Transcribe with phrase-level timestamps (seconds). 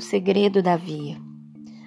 [0.00, 1.20] O segredo da Via.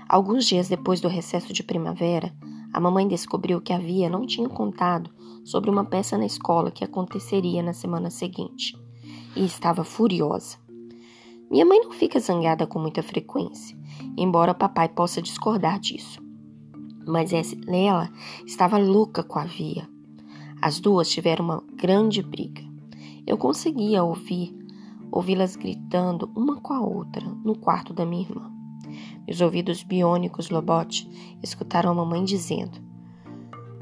[0.08, 2.31] Alguns dias depois do recesso de primavera,
[2.71, 5.10] a mamãe descobriu que a Via não tinha contado
[5.44, 8.78] sobre uma peça na escola que aconteceria na semana seguinte
[9.35, 10.60] e estava furiosa.
[11.49, 13.76] Minha mãe não fica zangada com muita frequência,
[14.16, 16.21] embora papai possa discordar disso.
[17.07, 18.11] Mas ela
[18.45, 19.89] estava louca com a Via.
[20.61, 22.61] As duas tiveram uma grande briga.
[23.25, 24.55] Eu conseguia ouvir
[25.13, 28.52] ouvi-las gritando uma com a outra no quarto da minha irmã.
[29.27, 31.08] Meus ouvidos biônicos Lobote
[31.41, 32.80] escutaram a mamãe dizendo: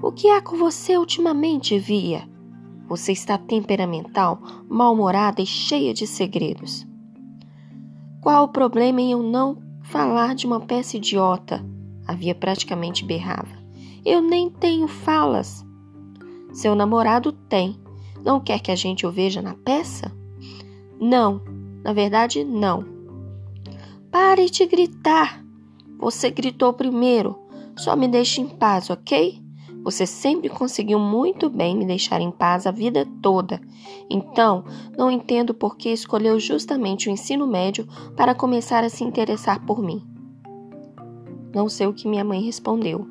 [0.03, 2.29] O que há com você ultimamente, Via?
[2.89, 6.85] Você está temperamental, mal-humorada e cheia de segredos.
[8.19, 11.65] Qual o problema em eu não falar de uma peça idiota?
[12.05, 13.57] Havia praticamente berrava.
[14.03, 15.65] Eu nem tenho falas.
[16.51, 17.79] Seu namorado tem.
[18.25, 20.11] Não quer que a gente o veja na peça?
[21.01, 21.41] Não,
[21.83, 22.85] na verdade, não.
[24.11, 25.43] Pare de gritar.
[25.97, 27.39] Você gritou primeiro.
[27.75, 29.41] Só me deixe em paz, ok?
[29.83, 33.59] Você sempre conseguiu muito bem me deixar em paz a vida toda.
[34.11, 34.63] Então,
[34.95, 39.81] não entendo por que escolheu justamente o ensino médio para começar a se interessar por
[39.81, 40.05] mim.
[41.51, 43.07] Não sei o que minha mãe respondeu,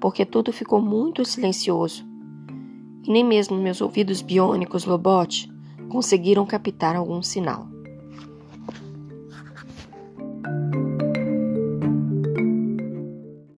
[0.00, 2.06] porque tudo ficou muito silencioso.
[3.02, 5.55] E nem mesmo meus ouvidos biônicos Lobote
[5.88, 7.68] conseguiram captar algum sinal.